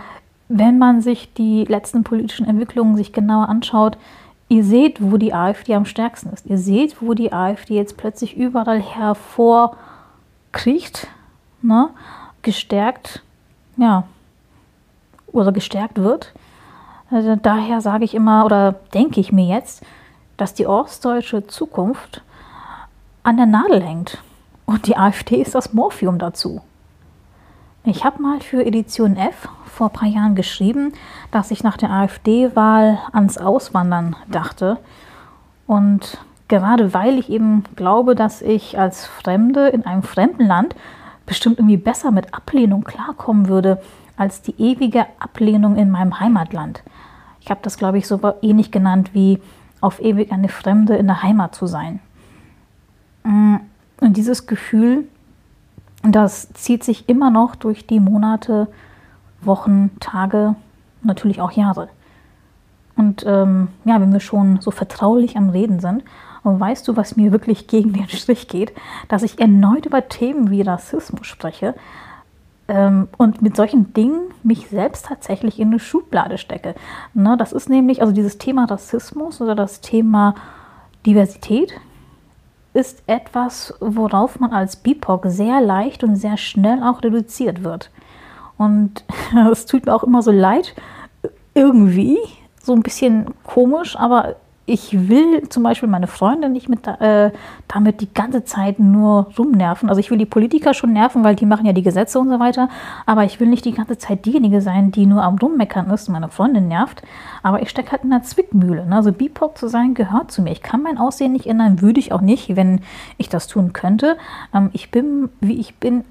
wenn 0.48 0.78
man 0.78 1.00
sich 1.00 1.32
die 1.34 1.64
letzten 1.64 2.04
politischen 2.04 2.46
Entwicklungen 2.46 2.96
sich 2.96 3.12
genauer 3.12 3.48
anschaut, 3.48 3.96
ihr 4.48 4.62
seht, 4.64 5.00
wo 5.00 5.16
die 5.16 5.32
AfD 5.32 5.74
am 5.74 5.86
stärksten 5.86 6.30
ist. 6.30 6.46
Ihr 6.46 6.58
seht, 6.58 7.00
wo 7.00 7.14
die 7.14 7.32
AfD 7.32 7.76
jetzt 7.76 7.96
plötzlich 7.96 8.36
überall 8.36 8.80
hervorkriecht, 8.80 11.06
ne? 11.62 11.90
gestärkt, 12.42 13.22
ja, 13.76 14.04
oder 15.28 15.52
gestärkt 15.52 15.98
wird. 15.98 16.32
Also 17.10 17.36
daher 17.36 17.80
sage 17.80 18.04
ich 18.04 18.14
immer 18.14 18.44
oder 18.44 18.72
denke 18.94 19.20
ich 19.20 19.32
mir 19.32 19.46
jetzt, 19.46 19.84
dass 20.36 20.54
die 20.54 20.66
ostdeutsche 20.66 21.46
Zukunft 21.46 22.22
an 23.22 23.36
der 23.36 23.46
Nadel 23.46 23.82
hängt. 23.82 24.22
Und 24.64 24.86
die 24.86 24.96
AfD 24.96 25.42
ist 25.42 25.54
das 25.54 25.72
Morphium 25.72 26.18
dazu. 26.18 26.60
Ich 27.84 28.04
habe 28.04 28.22
mal 28.22 28.40
für 28.40 28.64
Edition 28.64 29.16
F 29.16 29.48
vor 29.64 29.88
ein 29.88 29.92
paar 29.92 30.08
Jahren 30.08 30.34
geschrieben, 30.34 30.92
dass 31.32 31.50
ich 31.50 31.64
nach 31.64 31.76
der 31.76 31.90
AfD-Wahl 31.90 32.98
ans 33.12 33.38
Auswandern 33.38 34.14
dachte. 34.28 34.78
Und 35.66 36.18
gerade 36.48 36.94
weil 36.94 37.18
ich 37.18 37.30
eben 37.30 37.64
glaube, 37.76 38.14
dass 38.14 38.42
ich 38.42 38.78
als 38.78 39.06
Fremde 39.06 39.68
in 39.68 39.86
einem 39.86 40.02
fremden 40.02 40.46
Land 40.46 40.76
bestimmt 41.26 41.58
irgendwie 41.58 41.76
besser 41.76 42.10
mit 42.10 42.34
Ablehnung 42.34 42.84
klarkommen 42.84 43.48
würde 43.48 43.80
als 44.20 44.42
die 44.42 44.54
ewige 44.58 45.06
Ablehnung 45.18 45.76
in 45.76 45.90
meinem 45.90 46.20
Heimatland. 46.20 46.82
Ich 47.40 47.50
habe 47.50 47.60
das, 47.62 47.78
glaube 47.78 47.96
ich, 47.96 48.06
so 48.06 48.20
ähnlich 48.42 48.70
genannt 48.70 49.14
wie 49.14 49.40
auf 49.80 49.98
ewig 49.98 50.30
eine 50.30 50.50
Fremde 50.50 50.94
in 50.96 51.06
der 51.06 51.22
Heimat 51.22 51.54
zu 51.54 51.66
sein. 51.66 52.00
Mm, 53.24 53.56
und 54.02 54.18
dieses 54.18 54.46
Gefühl, 54.46 55.08
das 56.02 56.52
zieht 56.52 56.84
sich 56.84 57.08
immer 57.08 57.30
noch 57.30 57.56
durch 57.56 57.86
die 57.86 57.98
Monate, 57.98 58.68
Wochen, 59.40 59.90
Tage, 60.00 60.54
natürlich 61.02 61.40
auch 61.40 61.52
Jahre. 61.52 61.88
Und 62.96 63.24
ähm, 63.26 63.68
ja, 63.86 64.02
wenn 64.02 64.12
wir 64.12 64.20
schon 64.20 64.60
so 64.60 64.70
vertraulich 64.70 65.38
am 65.38 65.48
Reden 65.48 65.80
sind, 65.80 66.04
weißt 66.42 66.86
du, 66.86 66.94
was 66.94 67.16
mir 67.16 67.32
wirklich 67.32 67.68
gegen 67.68 67.94
den 67.94 68.08
Strich 68.10 68.48
geht, 68.48 68.74
dass 69.08 69.22
ich 69.22 69.38
erneut 69.40 69.86
über 69.86 70.10
Themen 70.10 70.50
wie 70.50 70.60
Rassismus 70.60 71.26
spreche, 71.26 71.74
ähm, 72.70 73.08
und 73.18 73.42
mit 73.42 73.56
solchen 73.56 73.92
Dingen 73.92 74.32
mich 74.44 74.68
selbst 74.68 75.06
tatsächlich 75.06 75.58
in 75.58 75.68
eine 75.68 75.80
Schublade 75.80 76.38
stecke. 76.38 76.76
Ne, 77.14 77.36
das 77.36 77.52
ist 77.52 77.68
nämlich, 77.68 78.00
also 78.00 78.12
dieses 78.14 78.38
Thema 78.38 78.64
Rassismus 78.64 79.40
oder 79.40 79.56
das 79.56 79.80
Thema 79.80 80.36
Diversität 81.04 81.72
ist 82.72 83.02
etwas, 83.08 83.74
worauf 83.80 84.38
man 84.38 84.52
als 84.52 84.76
BIPOC 84.76 85.24
sehr 85.26 85.60
leicht 85.60 86.04
und 86.04 86.14
sehr 86.14 86.36
schnell 86.36 86.80
auch 86.84 87.02
reduziert 87.02 87.64
wird. 87.64 87.90
Und 88.56 89.04
es 89.50 89.66
tut 89.66 89.86
mir 89.86 89.94
auch 89.94 90.04
immer 90.04 90.22
so 90.22 90.30
leid, 90.30 90.74
irgendwie, 91.54 92.18
so 92.62 92.72
ein 92.72 92.82
bisschen 92.82 93.34
komisch, 93.42 93.96
aber 93.96 94.36
ich 94.70 95.08
will 95.08 95.48
zum 95.48 95.64
Beispiel 95.64 95.88
meine 95.88 96.06
Freunde 96.06 96.48
nicht 96.48 96.68
mit, 96.68 96.86
äh, 96.86 97.32
damit 97.66 98.00
die 98.00 98.14
ganze 98.14 98.44
Zeit 98.44 98.78
nur 98.78 99.26
rumnerven. 99.36 99.88
Also 99.88 99.98
ich 99.98 100.12
will 100.12 100.18
die 100.18 100.26
Politiker 100.26 100.74
schon 100.74 100.92
nerven, 100.92 101.24
weil 101.24 101.34
die 101.34 101.44
machen 101.44 101.66
ja 101.66 101.72
die 101.72 101.82
Gesetze 101.82 102.20
und 102.20 102.28
so 102.28 102.38
weiter. 102.38 102.68
Aber 103.04 103.24
ich 103.24 103.40
will 103.40 103.48
nicht 103.48 103.64
die 103.64 103.72
ganze 103.72 103.98
Zeit 103.98 104.26
diejenige 104.26 104.60
sein, 104.60 104.92
die 104.92 105.06
nur 105.06 105.24
am 105.24 105.38
Rummeckern 105.38 105.90
ist 105.90 106.06
und 106.06 106.12
meine 106.12 106.28
Freundin 106.28 106.68
nervt. 106.68 107.02
Aber 107.42 107.60
ich 107.60 107.68
stecke 107.68 107.90
halt 107.90 108.04
in 108.04 108.12
einer 108.12 108.22
Zwickmühle. 108.22 108.86
Ne? 108.86 108.94
Also 108.94 109.10
BIPOC 109.10 109.58
zu 109.58 109.66
sein 109.66 109.94
gehört 109.94 110.30
zu 110.30 110.40
mir. 110.40 110.52
Ich 110.52 110.62
kann 110.62 110.82
mein 110.82 110.98
Aussehen 110.98 111.32
nicht 111.32 111.46
ändern, 111.46 111.80
würde 111.80 111.98
ich 111.98 112.12
auch 112.12 112.20
nicht, 112.20 112.54
wenn 112.54 112.80
ich 113.18 113.28
das 113.28 113.48
tun 113.48 113.72
könnte. 113.72 114.18
Ähm, 114.54 114.70
ich 114.72 114.92
bin, 114.92 115.30
wie 115.40 115.58
ich 115.58 115.74
bin, 115.78 116.04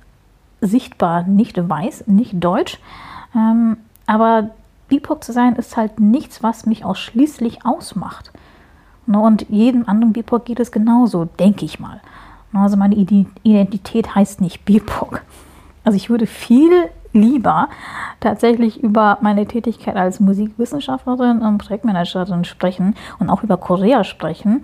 sichtbar 0.60 1.24
nicht 1.24 1.70
weiß, 1.70 2.08
nicht 2.08 2.44
deutsch. 2.44 2.78
Ähm, 3.34 3.78
aber 4.06 4.50
BIPOC 4.90 5.24
zu 5.24 5.32
sein 5.32 5.56
ist 5.56 5.78
halt 5.78 6.02
nichts, 6.02 6.44
was 6.44 6.66
mich 6.66 6.84
ausschließlich 6.84 7.66
ausmacht. 7.66 8.34
Ne, 9.10 9.20
und 9.20 9.50
jedem 9.50 9.90
anderen 9.90 10.14
BIPOC 10.14 10.46
geht 10.46 10.60
es 10.60 10.72
genauso, 10.72 11.26
denke 11.26 11.66
ich 11.66 11.80
mal. 11.80 12.00
Ne, 12.52 12.60
also 12.60 12.78
meine 12.78 12.94
Identität 12.94 14.14
heißt 14.14 14.40
nicht 14.40 14.66
BIPOC. 14.66 15.24
Also 15.84 15.96
ich 15.96 16.12
würde 16.12 16.28
viel 16.28 16.72
lieber 17.12 17.70
tatsächlich 18.20 18.84
über 18.84 19.18
meine 19.22 19.48
Tätigkeit 19.48 19.96
als 19.96 20.20
Musikwissenschaftlerin 20.20 21.42
und 21.42 21.58
Projektmanagerin 21.58 22.44
sprechen 22.44 22.94
und 23.18 23.32
auch 23.32 23.42
über 23.42 23.58
Korea 23.58 24.04
sprechen. 24.04 24.64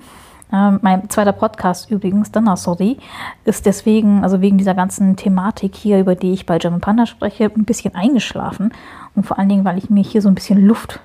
Ähm, 0.54 0.78
mein 0.84 1.10
zweiter 1.10 1.32
Podcast 1.32 1.90
übrigens, 1.90 2.32
Dana 2.32 2.56
Sorry, 2.56 3.00
ist 3.46 3.66
deswegen, 3.66 4.24
also 4.24 4.42
wegen 4.42 4.60
dieser 4.60 4.76
ganzen 4.76 5.16
Thematik 5.16 5.74
hier, 5.76 6.00
über 6.00 6.14
die 6.14 6.34
ich 6.34 6.46
bei 6.46 6.60
German 6.60 6.82
Panda 6.82 7.08
spreche, 7.08 7.46
ein 7.46 7.66
bisschen 7.66 7.96
eingeschlafen. 7.96 8.72
Und 9.16 9.26
vor 9.26 9.40
allen 9.40 9.50
Dingen, 9.50 9.66
weil 9.66 9.80
ich 9.80 9.90
mir 9.90 10.04
hier 10.04 10.22
so 10.22 10.28
ein 10.30 10.36
bisschen 10.36 10.64
Luft 10.68 11.00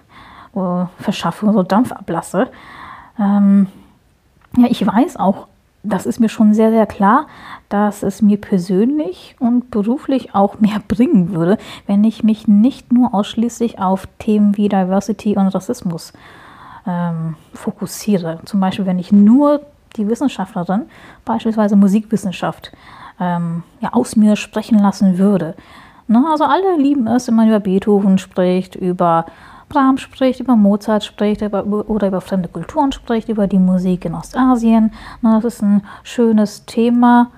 äh, 0.54 0.85
verschaffe, 0.99 1.50
so 1.54 1.62
Dampf 1.62 1.90
ablasse. 1.90 2.50
Ähm, 3.21 3.67
ja, 4.57 4.67
ich 4.69 4.85
weiß 4.85 5.17
auch, 5.17 5.47
das 5.83 6.05
ist 6.07 6.21
mir 6.21 6.29
schon 6.29 6.53
sehr, 6.53 6.71
sehr 6.71 6.87
klar, 6.87 7.27
dass 7.69 8.03
es 8.03 8.21
mir 8.21 8.39
persönlich 8.39 9.37
und 9.39 9.71
beruflich 9.71 10.35
auch 10.35 10.61
mehr 10.61 10.81
bringen 10.89 11.35
würde, 11.35 11.59
wenn 11.87 12.05
ich 12.05 12.25
mich 12.25 12.49
nicht 12.49 12.93
nur 12.93 13.15
ausschließlich 13.15 13.79
auf 13.79 14.09
Themen 14.19 14.57
wie 14.57 14.69
Diversity 14.69 15.37
und 15.37 15.49
Rassismus 15.49 16.12
ähm, 16.87 17.37
fokussiere. 17.55 18.41
Zum 18.45 18.61
Beispiel, 18.61 18.87
wenn 18.87 18.99
ich 18.99 19.12
nur 19.12 19.61
die 19.97 20.09
Wissenschaftlerin, 20.09 20.83
beispielsweise 21.25 21.77
Musikwissenschaft, 21.77 22.73
ähm, 23.19 23.62
ja, 23.81 23.93
aus 23.93 24.17
mir 24.17 24.37
sprechen 24.37 24.79
lassen 24.79 25.19
würde. 25.19 25.55
Ne? 26.07 26.25
Also 26.31 26.45
alle 26.45 26.77
lieben 26.77 27.07
es, 27.07 27.29
wenn 27.29 27.35
man 27.35 27.49
über 27.49 27.61
Beethoven 27.61 28.19
spricht, 28.19 28.77
über 28.77 29.27
Brahms 29.71 30.03
spricht, 30.03 30.41
über 30.41 30.57
Mozart 30.57 31.05
spricht 31.05 31.41
über, 31.41 31.65
oder 31.65 32.09
über 32.09 32.21
fremde 32.21 32.49
Kulturen 32.49 32.93
spricht, 32.93 33.31
über 33.31 33.47
die 33.47 33.59
Musik 33.59 34.05
in 34.05 34.15
Ostasien. 34.15 34.93
Das 35.23 35.45
ist 35.45 35.62
ein 35.62 35.83
schönes 36.03 36.67
Thema. 36.67 37.31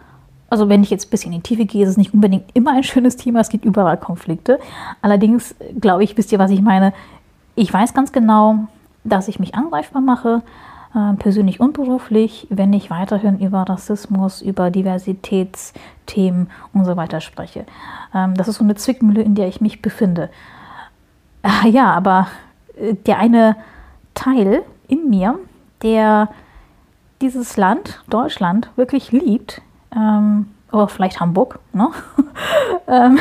Also 0.50 0.68
wenn 0.68 0.82
ich 0.82 0.90
jetzt 0.90 1.06
ein 1.06 1.10
bisschen 1.10 1.32
in 1.32 1.38
die 1.38 1.48
Tiefe 1.48 1.64
gehe, 1.64 1.84
ist 1.84 1.90
es 1.90 1.96
nicht 1.96 2.12
unbedingt 2.12 2.44
immer 2.54 2.72
ein 2.72 2.82
schönes 2.82 3.16
Thema, 3.16 3.40
es 3.40 3.48
gibt 3.48 3.64
überall 3.64 3.96
Konflikte. 3.96 4.58
Allerdings 5.00 5.54
glaube 5.80 6.02
ich, 6.02 6.16
wisst 6.18 6.32
ihr, 6.32 6.38
was 6.38 6.50
ich 6.50 6.60
meine, 6.60 6.92
ich 7.54 7.72
weiß 7.72 7.94
ganz 7.94 8.12
genau, 8.12 8.66
dass 9.04 9.28
ich 9.28 9.38
mich 9.38 9.54
angreifbar 9.54 10.02
mache, 10.02 10.42
äh, 10.94 11.14
persönlich 11.14 11.60
und 11.60 11.72
beruflich, 11.72 12.46
wenn 12.50 12.72
ich 12.72 12.90
weiterhin 12.90 13.38
über 13.38 13.62
Rassismus, 13.62 14.42
über 14.42 14.70
Diversitätsthemen 14.70 16.50
und 16.72 16.84
so 16.84 16.96
weiter 16.96 17.20
spreche. 17.20 17.64
Ähm, 18.14 18.34
das 18.34 18.48
ist 18.48 18.56
so 18.56 18.64
eine 18.64 18.74
Zwickmühle, 18.74 19.22
in 19.22 19.34
der 19.34 19.48
ich 19.48 19.60
mich 19.60 19.80
befinde. 19.80 20.28
Ja, 21.64 21.92
aber 21.92 22.28
äh, 22.76 22.94
der 22.94 23.18
eine 23.18 23.56
Teil 24.14 24.62
in 24.88 25.08
mir, 25.08 25.38
der 25.82 26.28
dieses 27.20 27.56
Land, 27.56 28.02
Deutschland, 28.08 28.70
wirklich 28.76 29.12
liebt, 29.12 29.62
ähm, 29.94 30.46
oder 30.72 30.88
vielleicht 30.88 31.20
Hamburg, 31.20 31.58
ne? 31.72 31.88
ähm, 32.88 33.20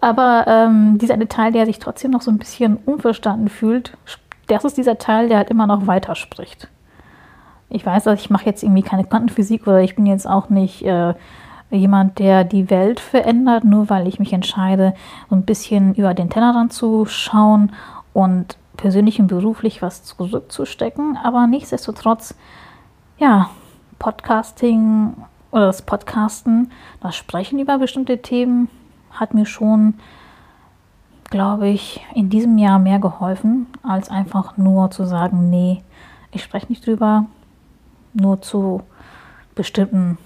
aber 0.00 0.44
ähm, 0.46 0.98
dieser 0.98 1.14
eine 1.14 1.28
Teil, 1.28 1.52
der 1.52 1.66
sich 1.66 1.78
trotzdem 1.78 2.10
noch 2.10 2.22
so 2.22 2.30
ein 2.30 2.38
bisschen 2.38 2.76
unverstanden 2.76 3.48
fühlt, 3.48 3.96
das 4.46 4.64
ist 4.64 4.76
dieser 4.76 4.98
Teil, 4.98 5.28
der 5.28 5.38
halt 5.38 5.50
immer 5.50 5.66
noch 5.66 5.86
weiterspricht. 5.86 6.68
Ich 7.70 7.84
weiß, 7.84 8.04
dass 8.04 8.20
ich 8.20 8.30
mache 8.30 8.46
jetzt 8.46 8.62
irgendwie 8.62 8.82
keine 8.82 9.04
Quantenphysik 9.04 9.66
oder 9.66 9.80
ich 9.80 9.94
bin 9.94 10.06
jetzt 10.06 10.28
auch 10.28 10.48
nicht 10.48 10.82
äh, 10.82 11.14
jemand, 11.70 12.18
der 12.18 12.44
die 12.44 12.70
Welt 12.70 13.00
verändert, 13.00 13.64
nur 13.64 13.90
weil 13.90 14.08
ich 14.08 14.18
mich 14.18 14.32
entscheide, 14.32 14.94
so 15.28 15.36
ein 15.36 15.44
bisschen 15.44 15.94
über 15.94 16.14
den 16.14 16.30
Tellerrand 16.30 16.72
zu 16.72 17.04
schauen 17.06 17.72
und 18.12 18.56
persönlich 18.76 19.20
und 19.20 19.26
beruflich 19.26 19.82
was 19.82 20.04
zurückzustecken. 20.04 21.18
Aber 21.22 21.46
nichtsdestotrotz, 21.46 22.34
ja, 23.18 23.50
Podcasting 23.98 25.14
oder 25.50 25.66
das 25.66 25.82
Podcasten, 25.82 26.70
das 27.00 27.16
Sprechen 27.16 27.58
über 27.58 27.78
bestimmte 27.78 28.22
Themen 28.22 28.68
hat 29.10 29.34
mir 29.34 29.46
schon, 29.46 29.94
glaube 31.30 31.68
ich, 31.68 32.00
in 32.14 32.30
diesem 32.30 32.56
Jahr 32.56 32.78
mehr 32.78 32.98
geholfen, 32.98 33.66
als 33.82 34.10
einfach 34.10 34.56
nur 34.56 34.90
zu 34.90 35.04
sagen, 35.04 35.50
nee, 35.50 35.82
ich 36.32 36.42
spreche 36.42 36.68
nicht 36.68 36.86
drüber, 36.86 37.26
nur 38.14 38.40
zu 38.40 38.82
bestimmten 39.54 40.18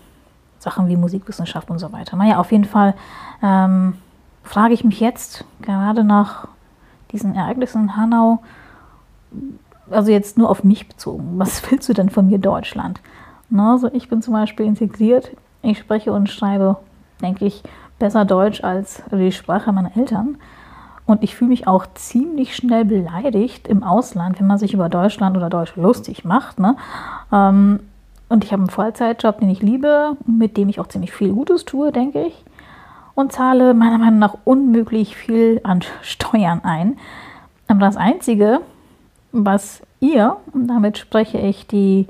Sachen 0.62 0.88
wie 0.88 0.96
Musikwissenschaft 0.96 1.70
und 1.70 1.78
so 1.78 1.92
weiter. 1.92 2.16
Naja, 2.16 2.38
auf 2.38 2.52
jeden 2.52 2.64
Fall 2.64 2.94
ähm, 3.42 3.94
frage 4.44 4.74
ich 4.74 4.84
mich 4.84 5.00
jetzt, 5.00 5.44
gerade 5.60 6.04
nach 6.04 6.48
diesen 7.10 7.34
Ereignissen 7.34 7.82
in 7.82 7.96
Hanau, 7.96 8.42
also 9.90 10.10
jetzt 10.10 10.38
nur 10.38 10.48
auf 10.48 10.64
mich 10.64 10.88
bezogen, 10.88 11.38
was 11.38 11.62
willst 11.70 11.88
du 11.88 11.92
denn 11.92 12.08
von 12.08 12.28
mir 12.28 12.38
Deutschland? 12.38 13.00
Na, 13.50 13.72
also 13.72 13.92
ich 13.92 14.08
bin 14.08 14.22
zum 14.22 14.34
Beispiel 14.34 14.64
integriert, 14.66 15.30
ich 15.62 15.78
spreche 15.78 16.12
und 16.12 16.30
schreibe, 16.30 16.76
denke 17.20 17.44
ich, 17.44 17.62
besser 17.98 18.24
Deutsch 18.24 18.64
als 18.64 19.02
die 19.12 19.32
Sprache 19.32 19.72
meiner 19.72 19.96
Eltern. 19.96 20.38
Und 21.04 21.22
ich 21.22 21.34
fühle 21.34 21.50
mich 21.50 21.66
auch 21.66 21.86
ziemlich 21.94 22.54
schnell 22.54 22.84
beleidigt 22.84 23.66
im 23.66 23.82
Ausland, 23.82 24.38
wenn 24.38 24.46
man 24.46 24.58
sich 24.58 24.72
über 24.72 24.88
Deutschland 24.88 25.36
oder 25.36 25.50
Deutsch 25.50 25.74
lustig 25.76 26.24
macht. 26.24 26.58
Ne? 26.58 26.76
Ähm, 27.32 27.80
und 28.32 28.44
ich 28.44 28.52
habe 28.52 28.62
einen 28.62 28.70
Vollzeitjob, 28.70 29.40
den 29.40 29.50
ich 29.50 29.60
liebe, 29.60 30.16
mit 30.26 30.56
dem 30.56 30.70
ich 30.70 30.80
auch 30.80 30.86
ziemlich 30.86 31.12
viel 31.12 31.32
Gutes 31.34 31.66
tue, 31.66 31.92
denke 31.92 32.22
ich. 32.24 32.44
Und 33.14 33.30
zahle 33.30 33.74
meiner 33.74 33.98
Meinung 33.98 34.18
nach 34.18 34.38
unmöglich 34.44 35.14
viel 35.16 35.60
an 35.64 35.82
Steuern 36.02 36.60
ein. 36.64 36.98
Aber 37.68 37.80
das 37.80 37.98
Einzige, 37.98 38.62
was 39.32 39.82
ihr, 40.00 40.38
und 40.54 40.66
damit 40.66 40.96
spreche 40.96 41.36
ich 41.36 41.66
die 41.66 42.08